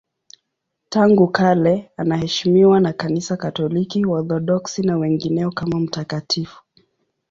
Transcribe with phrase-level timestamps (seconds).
[0.89, 6.63] Tangu kale anaheshimiwa na Kanisa Katoliki, Waorthodoksi na wengineo kama mtakatifu.